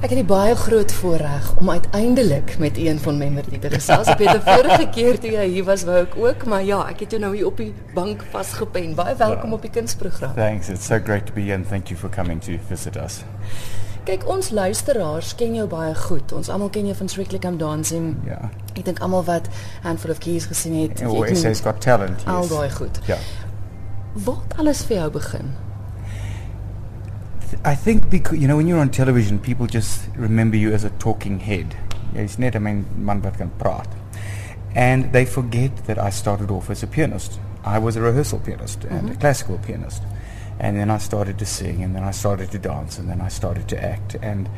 [0.00, 4.08] Ek het die baie groot voorreg om uiteindelik met een van Memory te gesels.
[4.08, 7.02] Ek het die vorige keer toe jy hier was, wou ek ook, maar ja, ek
[7.04, 8.94] het jou nou hier op die bank vasgepen.
[8.96, 10.32] Baie welkom op die kunsprogram.
[10.38, 10.70] Thanks.
[10.72, 13.20] It's so great to be here and thank you for coming to visit us.
[14.08, 16.32] Kyk, ons luisteraars ken jou baie goed.
[16.32, 18.14] Ons almal ken jou van Strictly Come Dancing.
[18.24, 18.40] Ja.
[18.72, 19.52] Ek dink almal wat
[19.84, 22.24] Handful of Keys gesien het, weet SA's got talent.
[22.24, 22.54] al Yes.
[22.56, 23.02] daai goed.
[23.04, 23.20] Yeah.
[24.24, 25.52] Waar het alles vir jou begin?
[27.64, 30.90] I think because you know when you're on television, people just remember you as a
[30.90, 31.76] talking head.
[32.14, 33.88] Jy's net 'n man man wat kan praat.
[34.74, 37.40] And they forget that I started off as a pianist.
[37.64, 39.20] I was a rehearsal pianist and a mm-hmm.
[39.20, 40.02] classical pianist.
[40.58, 43.28] And then I started to sing and then I started to dance and then I
[43.28, 44.48] started to act and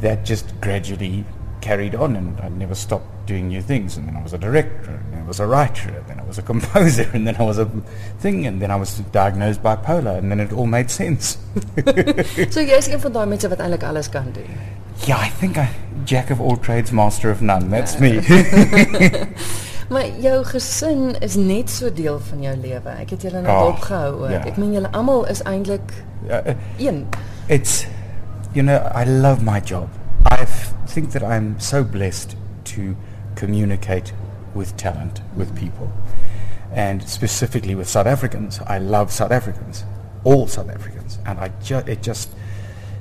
[0.00, 1.24] that just gradually
[1.60, 4.90] carried on and I never stopped doing new things and then I was a director
[4.90, 7.42] and then I was a writer and then I was a composer and then I
[7.44, 7.66] was a
[8.20, 11.38] thing and then I was diagnosed bipolar and then it all made sense.
[12.50, 14.50] So jy's een van daai mense wat eintlik alles kan doen.
[15.06, 15.68] Yeah, I think I
[16.04, 17.68] jack of all trades, master of none.
[17.70, 18.20] That's me.
[19.90, 22.92] Maar jou gesin is net so deel van jou lewe.
[23.02, 24.30] Ek het julle nou Ah, opgehou ook.
[24.30, 24.44] ja.
[24.46, 25.90] Ek meen julle almal is eintlik
[26.30, 26.36] uh,
[26.78, 27.06] een.
[27.48, 27.86] it's,
[28.52, 29.88] you know, I love my job.
[30.30, 32.96] I think that I'm so blessed to
[33.34, 34.12] communicate
[34.54, 35.92] with talent, with people,
[36.72, 38.60] and specifically with South Africans.
[38.66, 39.84] I love South Africans,
[40.24, 42.30] all South Africans, and I ju- it just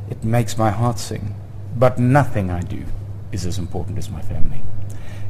[0.09, 1.35] it makes my heart sing.
[1.75, 2.83] But nothing I do
[3.31, 4.61] is as important as my family.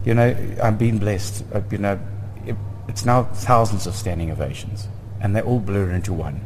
[0.06, 1.44] You know, I've been blessed.
[1.54, 2.00] Uh, you know,
[2.46, 2.56] it,
[2.88, 4.88] it's now thousands of standing ovations,
[5.22, 6.42] and they all blur into one.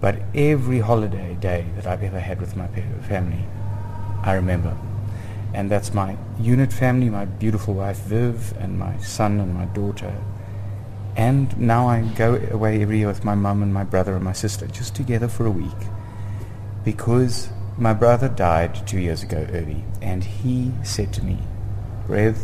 [0.00, 2.68] But every holiday day that I've ever had with my
[3.08, 3.44] family,
[4.22, 4.76] I remember.
[5.54, 10.14] And that's my unit family, my beautiful wife Viv, and my son and my daughter.
[11.16, 14.32] And now I go away every year with my mum and my brother and my
[14.32, 15.88] sister, just together for a week.
[16.84, 21.38] Because my brother died two years ago early, and he said to me,
[22.06, 22.38] Rev,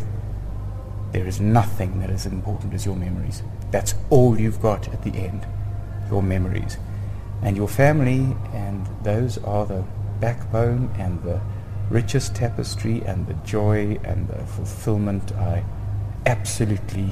[1.13, 3.43] there is nothing that is important as your memories.
[3.71, 5.47] That's all you've got at the end,
[6.11, 6.77] your memories.
[7.43, 9.85] And your family, and those are the
[10.21, 11.41] backbone and the
[11.95, 15.33] richest tapestry and the joy and the fulfillment.
[15.33, 15.63] I
[16.27, 17.09] absolutely,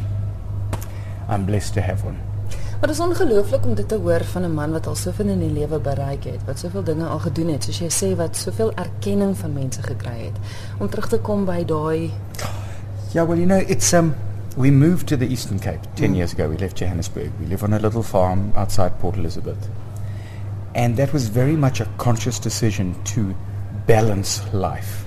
[1.28, 2.18] I'm blessed to have one.
[2.80, 5.38] Maar dit is ongelooflik om dit te hoor van 'n man wat al soveel in
[5.38, 8.72] die lewe bereik het, wat soveel dinge al gedoen het, soos jy sê wat soveel
[8.74, 10.36] erkenning van mense gekry het.
[10.78, 12.10] Om terug te kom by daai
[13.12, 14.14] Yeah, well, you know, it's um,
[14.56, 16.48] we moved to the Eastern Cape ten years ago.
[16.48, 17.30] We left Johannesburg.
[17.40, 19.68] We live on a little farm outside Port Elizabeth,
[20.74, 23.34] and that was very much a conscious decision to
[23.86, 25.04] balance life,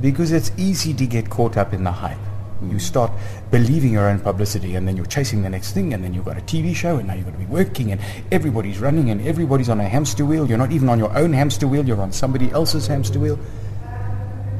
[0.00, 2.18] because it's easy to get caught up in the hype.
[2.62, 2.80] You mm.
[2.80, 3.10] start
[3.50, 6.38] believing your own publicity, and then you're chasing the next thing, and then you've got
[6.38, 9.68] a TV show, and now you've got to be working, and everybody's running, and everybody's
[9.68, 10.48] on a hamster wheel.
[10.48, 13.38] You're not even on your own hamster wheel; you're on somebody else's hamster wheel.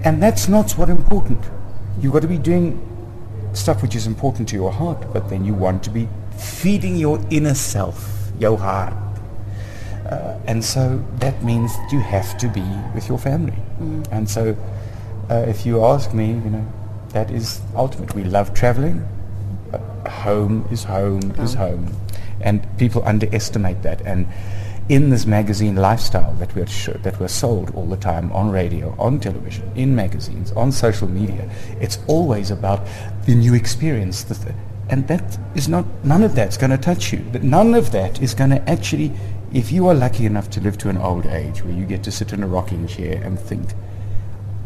[0.05, 1.45] And that's not what's important.
[2.01, 2.89] You've got to be doing
[3.53, 7.25] stuff which is important to your heart, but then you want to be feeding your
[7.31, 8.95] inner self, your heart.
[10.13, 12.65] Uh, and so that means that you have to be
[12.95, 13.57] with your family.
[14.11, 14.57] And so
[15.31, 16.67] uh, if you ask me, you know,
[17.11, 18.15] that is ultimate.
[18.15, 19.07] We love traveling.
[19.71, 19.81] but
[20.25, 21.87] home is home is home.
[22.41, 24.03] And people underestimate that.
[24.03, 24.27] And
[24.89, 28.95] in this magazine lifestyle that we're sh- that we're sold all the time on radio,
[28.99, 31.49] on television, in magazines, on social media,
[31.81, 32.81] it's always about
[33.27, 34.25] the new experience.
[34.25, 34.57] The th-
[34.89, 37.21] and that is not none of that's going to touch you.
[37.33, 39.13] That None of that is going to actually,
[39.53, 42.11] if you are lucky enough to live to an old age where you get to
[42.11, 43.69] sit in a rocking chair and think,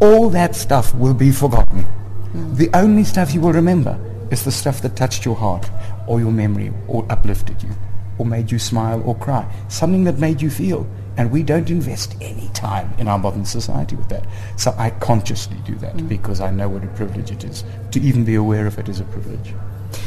[0.01, 1.83] all that stuff will be forgotten.
[1.83, 2.55] Hmm.
[2.55, 3.99] The only stuff you will remember
[4.31, 5.69] is the stuff that touched your heart
[6.07, 7.71] or your memory or uplifted you
[8.19, 9.51] or made you smile or cry.
[9.69, 10.87] Something that made you feel.
[11.19, 14.27] And we don't invest any time in our modern society with that.
[14.57, 16.07] So I consciously do that hmm.
[16.07, 17.65] because I know what a privilege it is.
[17.93, 19.55] To even be aware of it is a privilege.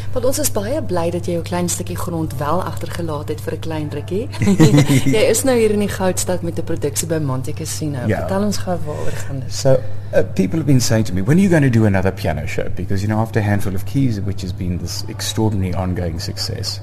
[0.09, 3.53] Want ons is baie bly dat jy jou klein stukkie grond wel agtergelaat het vir
[3.53, 4.25] 'n klein rukkie.
[5.15, 8.07] jy is nou hier in die Goudstad met 'n produksie by Monte Casino.
[8.07, 8.25] Ja.
[8.25, 9.53] Vertel ons gou waaroor gaan dit.
[9.53, 12.11] So uh, people have been saying to me, when are you going to do another
[12.11, 12.65] piano show?
[12.75, 16.81] Because, you know, after Handful of Keys, which has been this extraordinary ongoing success,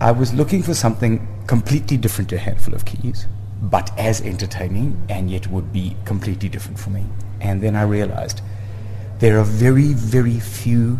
[0.00, 3.26] I was looking for something completely different to Handful of Keys,
[3.60, 7.04] but as entertaining and yet would be completely different for me.
[7.40, 8.40] And then I realized
[9.18, 10.98] there are very, very few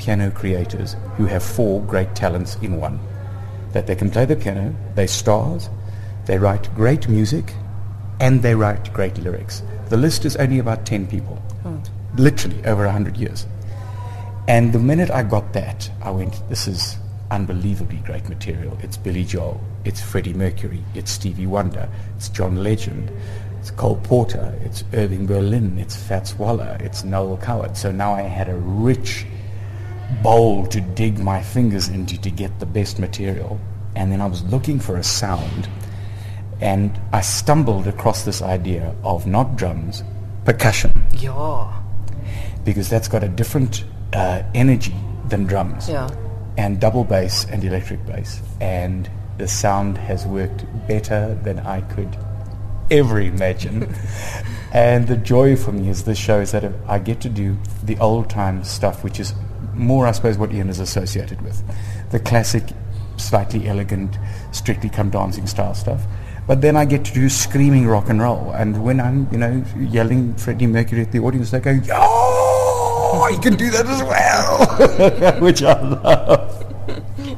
[0.00, 2.98] piano creators who have four great talents in one.
[3.72, 5.68] That they can play the piano, they stars,
[6.24, 7.52] they write great music,
[8.18, 9.62] and they write great lyrics.
[9.90, 11.80] The list is only about 10 people, hmm.
[12.16, 13.46] literally over 100 years.
[14.48, 16.96] And the minute I got that, I went, this is
[17.30, 18.78] unbelievably great material.
[18.82, 23.12] It's Billy Joel, it's Freddie Mercury, it's Stevie Wonder, it's John Legend,
[23.60, 27.76] it's Cole Porter, it's Irving Berlin, it's Fats Waller, it's Noel Coward.
[27.76, 29.26] So now I had a rich
[30.22, 33.60] bowl to dig my fingers into to get the best material.
[33.96, 35.68] And then I was looking for a sound
[36.60, 40.04] and I stumbled across this idea of not drums,
[40.44, 40.92] percussion.
[41.14, 41.80] Yeah.
[42.64, 44.94] Because that's got a different uh, energy
[45.28, 45.88] than drums.
[45.88, 46.10] Ja.
[46.58, 48.42] And double bass and electric bass.
[48.60, 52.14] And the sound has worked better than I could
[52.90, 53.94] ever imagine.
[54.72, 57.96] and the joy for me is this show is that I get to do the
[57.98, 59.32] old time stuff, which is
[59.80, 61.62] more, I suppose, what Ian is associated with.
[62.10, 62.64] The classic,
[63.16, 64.16] slightly elegant,
[64.52, 66.02] strictly come dancing style stuff.
[66.46, 68.52] But then I get to do screaming rock and roll.
[68.52, 73.38] And when I'm, you know, yelling Freddie Mercury at the audience, they go, yo, you
[73.40, 76.66] can do that as well, which I love.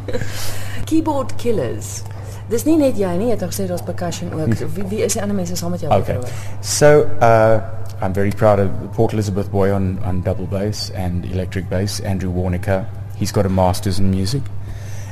[0.86, 2.04] Keyboard killers.
[2.52, 4.52] Dis nie net jy nie, jy het nog gesê daar's percussion ook.
[4.76, 6.18] Wie wie is die ander mense saam met jou Okay.
[6.60, 7.62] So uh,
[8.02, 12.00] I'm very proud of the Port Elizabeth boy on, on double bass and electric bass,
[12.00, 12.84] Andrew Warnicker.
[13.14, 14.42] He's got a master's in music.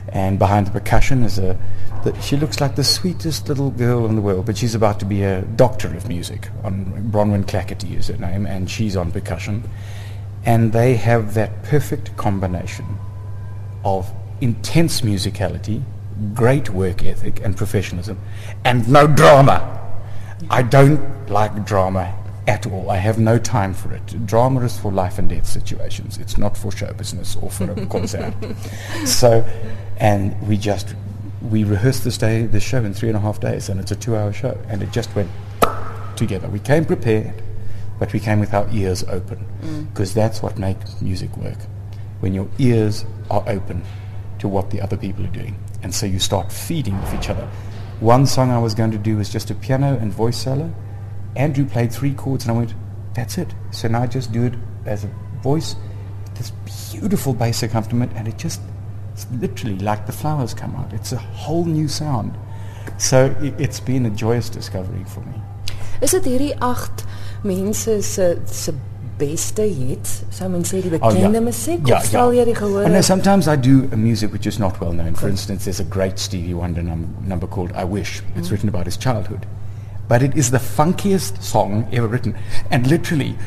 [0.08, 1.56] And behind the percussion is a,
[2.02, 5.06] the, she looks like the sweetest little girl in the world, but she's about to
[5.06, 6.48] be a doctor of music.
[6.64, 9.62] On Bronwyn Clackerty is her name, and she's on percussion.
[10.44, 12.98] And they have that perfect combination
[13.84, 15.84] of intense musicality,
[16.34, 18.18] great work ethic and professionalism,
[18.64, 19.76] and no drama.
[20.50, 22.16] I don't like drama
[22.50, 22.90] at all.
[22.90, 24.26] I have no time for it.
[24.26, 26.18] Drama is for life and death situations.
[26.18, 28.34] It's not for show business or for a concert.
[29.04, 29.44] so,
[29.98, 30.96] and we just
[31.42, 33.96] we rehearsed this day, this show in three and a half days, and it's a
[33.96, 35.30] two-hour show, and it just went
[36.16, 36.48] together.
[36.48, 37.40] We came prepared,
[38.00, 39.88] but we came with our ears open, mm.
[39.88, 41.58] because that's what makes music work.
[42.18, 43.82] When your ears are open
[44.40, 47.48] to what the other people are doing, and so you start feeding off each other.
[48.00, 50.74] One song I was going to do was just a piano and voice solo.
[51.36, 52.74] Andrew played three chords, and I went,
[53.14, 54.54] "That's it." So now I just do it
[54.86, 55.10] as a
[55.42, 55.76] voice,
[56.34, 56.52] this
[56.92, 58.60] beautiful bass accompaniment, and it just
[59.12, 60.92] it's literally like the flowers come out.
[60.92, 62.36] It's a whole new sound.
[62.96, 65.34] So it's been a joyous discovery for me.
[66.00, 67.04] Is dit hierdie 8
[67.44, 68.72] mense se se
[69.18, 70.22] beste hits?
[70.30, 71.44] Sou mens sê die Oh, bekende yeah.
[71.44, 72.40] musiek Yeah, of stel yeah.
[72.40, 72.86] jy die gehoor?
[72.86, 75.14] I know sometimes I do a music which is not well known.
[75.14, 78.22] For instance, there's a great Stevie Wonder num- number called I Wish.
[78.34, 78.52] It's mm.
[78.52, 79.46] written about his childhood.
[80.10, 82.36] But it is the funkiest song ever written.
[82.72, 83.38] And literally,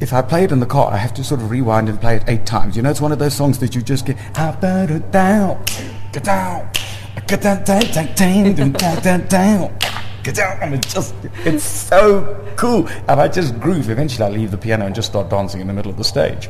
[0.00, 2.16] if I play it in the car, I have to sort of rewind and play
[2.16, 2.74] it eight times.
[2.74, 5.62] You know, it's one of those songs that you just get, put down, get down,
[6.12, 11.14] get down, down, down, down, down, down, and it just,
[11.44, 12.88] it's so cool.
[13.06, 13.88] And I just groove.
[13.88, 16.48] Eventually, I leave the piano and just start dancing in the middle of the stage.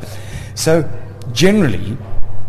[0.55, 0.89] So,
[1.33, 1.99] generally,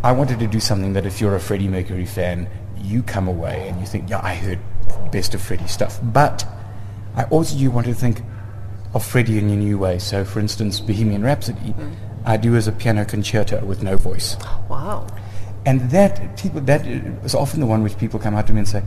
[0.03, 2.49] I wanted to do something that if you're a Freddie Mercury fan,
[2.79, 4.61] you come away and you think, yeah, I heard
[5.11, 6.01] best of Freddie stuff.
[6.03, 6.47] But
[7.15, 8.23] I also you want to think
[8.95, 9.99] of Freddie in a new way.
[9.99, 11.75] So, for instance, Bohemian Rhapsody,
[12.25, 14.37] I do as a piano concerto with no voice.
[14.69, 15.07] Wow.
[15.65, 18.69] And that people that is often the one which people come up to me and
[18.69, 18.83] say,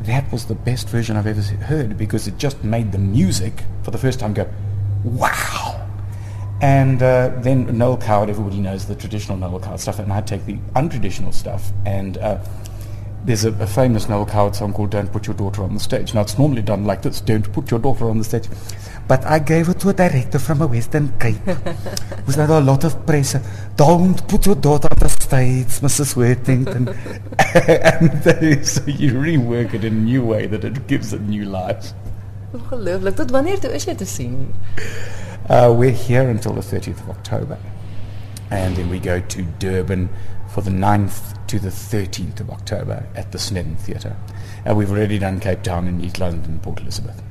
[0.00, 3.90] that was the best version I've ever heard because it just made the music for
[3.90, 4.48] the first time go,
[5.04, 5.82] wow.
[6.60, 10.46] And uh, then Noel Coward, everybody knows the traditional Noel Coward stuff, and I take
[10.46, 11.70] the untraditional stuff.
[11.84, 12.38] And uh,
[13.24, 16.14] there's a, a famous Noel Coward song called "Don't Put Your Daughter on the Stage."
[16.14, 18.48] Now it's normally done like this: "Don't put your daughter on the stage."
[19.08, 21.36] But I gave it to a director from a Western Cape
[22.26, 23.40] who's had a lot of pressure.
[23.76, 26.16] Don't put your daughter on the stage, Mrs.
[26.16, 26.88] Worthington.
[27.54, 31.44] and they, so you rework it in a new way that it gives it new
[31.44, 31.92] life.
[32.52, 33.14] Ongelooflik.
[33.16, 34.54] Tot wanneer toe is jy te sien?
[35.48, 37.58] Uh, we're here until the 30th of October.
[38.50, 40.08] And then we go to Durban
[40.48, 44.16] for the 9th to the 13th of October at the Sneddon Theatre.
[44.64, 47.22] And we've already done Cape Town and East London and Port Elizabeth.